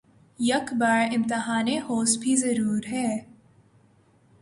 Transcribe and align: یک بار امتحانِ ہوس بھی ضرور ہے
یک 0.39 0.73
بار 0.73 1.01
امتحانِ 1.15 1.77
ہوس 1.89 2.17
بھی 2.17 2.35
ضرور 2.35 2.81
ہے 2.91 3.09